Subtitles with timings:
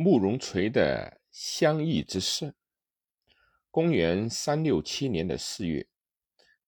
[0.00, 2.54] 慕容垂的相议之事。
[3.68, 5.88] 公元三六七年的四月，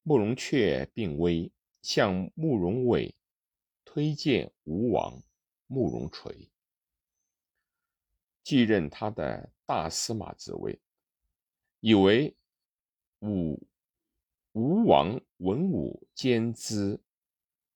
[0.03, 3.14] 慕容雀病危，向慕容伟
[3.85, 5.22] 推荐吴王
[5.69, 6.51] 慕容垂
[8.43, 10.81] 继任他的大司马职位，
[11.79, 12.37] 以为
[13.21, 13.65] 武
[14.51, 17.01] 吴王文武兼之，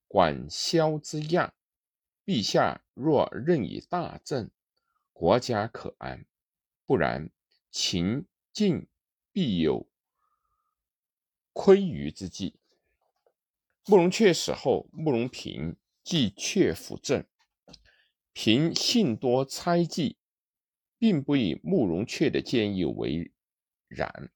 [0.05, 1.53] 管萧之亚，
[2.25, 4.51] 陛下若任以大政。
[5.15, 6.25] 国家可安，
[6.85, 7.29] 不然
[7.71, 8.85] 秦晋
[9.31, 9.87] 必有
[11.53, 12.59] 亏余之计。
[13.85, 17.25] 慕容雀死后，慕容平继阙辅政。
[18.33, 20.17] 平性多猜忌，
[20.97, 23.31] 并不以慕容雀的建议为
[23.87, 24.29] 然。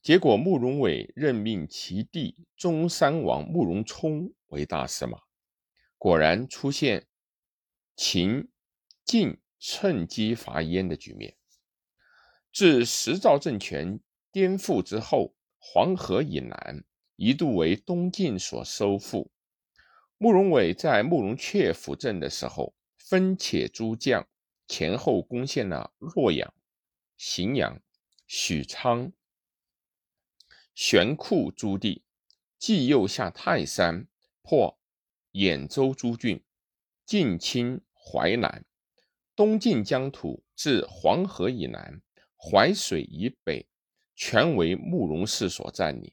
[0.00, 5.20] 结果，慕容伟任命其弟中山王慕容冲为大司马，
[5.98, 7.06] 果然出现
[7.94, 8.48] 秦。
[9.04, 11.36] 晋趁机伐燕的局面。
[12.52, 16.84] 自石赵政权颠覆之后，黄河以南
[17.16, 19.30] 一度为东晋所收复。
[20.18, 24.28] 慕容伟在慕容雀辅政的时候，分且诸将
[24.68, 26.54] 前后攻陷了洛阳、
[27.18, 27.80] 荥阳、
[28.26, 29.12] 许昌、
[30.74, 32.04] 玄库诸地，
[32.58, 34.06] 继又下泰山，
[34.42, 34.78] 破
[35.32, 36.42] 兖州诸郡，
[37.04, 38.64] 进侵淮南。
[39.34, 42.02] 东晋疆土自黄河以南、
[42.36, 43.66] 淮水以北，
[44.14, 46.12] 全为慕容氏所占领。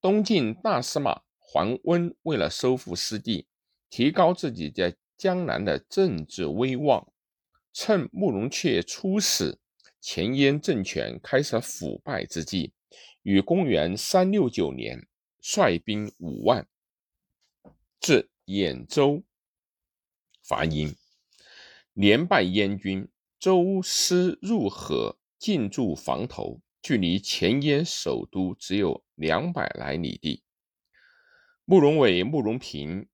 [0.00, 3.48] 东晋大司马桓温为了收复失地，
[3.90, 7.12] 提高自己在江南的政治威望，
[7.72, 9.58] 趁慕容雀出使
[10.00, 12.72] 前燕政权开始腐败之际，
[13.22, 15.08] 于公元三六九年
[15.40, 16.68] 率兵五万
[17.98, 19.24] 至兖州
[20.42, 20.94] 伐殷。
[21.98, 23.08] 连败燕军，
[23.40, 30.44] 周师入河，进驻房头，距离前燕首都只有两百来里地。
[31.64, 33.08] 慕容伟、慕容平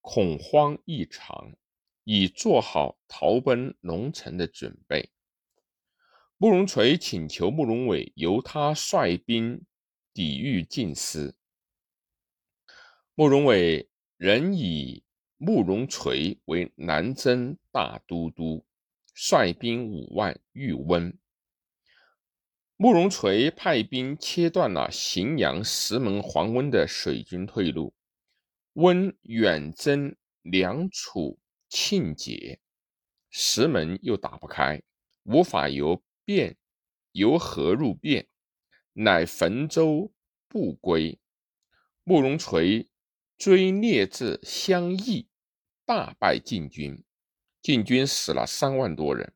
[0.00, 1.54] 恐慌异常，
[2.02, 5.12] 已做好逃奔龙城的准备。
[6.36, 9.64] 慕容垂请求慕容伟由他率兵
[10.12, 11.36] 抵御晋师，
[13.14, 15.05] 慕容伟仍以。
[15.38, 18.64] 慕容垂为南征大都督，
[19.14, 21.18] 率兵五万御温。
[22.76, 27.94] 慕容垂派兵切断了荥阳石门黄温的水军退路，
[28.72, 31.38] 温远征梁楚
[31.68, 32.60] 庆节，
[33.28, 34.82] 石门又打不开，
[35.24, 36.54] 无法由汴
[37.12, 38.26] 由河入汴，
[38.94, 40.12] 乃汾州
[40.48, 41.18] 不归。
[42.04, 42.88] 慕容垂。
[43.38, 45.28] 追猎至襄邑，
[45.84, 47.04] 大败晋军，
[47.60, 49.34] 晋军死了三万多人。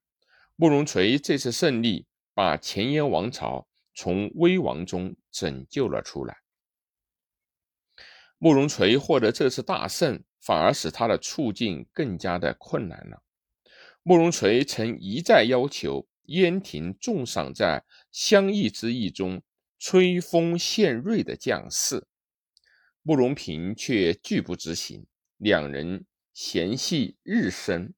[0.57, 6.39] 慕容垂这次胜利，把前燕王朝从危亡中拯救了出来。
[8.39, 13.23] 慕容垂获得这次大胜，反而使他的处境更加的困难了。
[14.03, 19.43] 慕容垂曾一再要求燕廷重赏在襄邑之役中
[19.79, 22.07] 吹风献锐的将士。
[23.03, 25.07] 慕容平却拒不执行，
[25.39, 27.95] 两人嫌隙日深。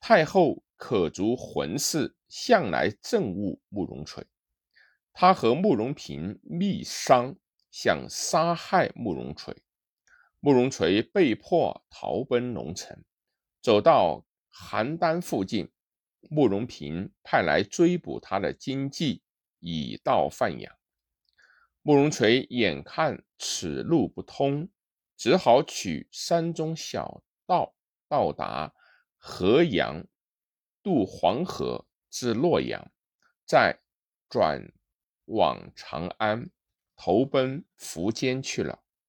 [0.00, 4.24] 太后可足浑氏向来憎恶慕容垂，
[5.12, 7.36] 他和慕容平密商，
[7.70, 9.56] 想杀害慕容垂。
[10.40, 13.04] 慕容垂被迫逃奔龙城，
[13.60, 15.68] 走到邯郸附近，
[16.30, 19.22] 慕容平派来追捕他的经济，
[19.58, 20.77] 以道贩养。
[21.88, 24.68] 慕容垂眼看此路不通，
[25.16, 27.74] 只好取山中小道
[28.06, 28.74] 到达
[29.16, 30.06] 河阳，
[30.82, 32.92] 渡黄河至洛阳，
[33.46, 33.80] 再
[34.28, 34.70] 转
[35.24, 36.50] 往长安，
[36.94, 38.82] 投奔苻坚去了。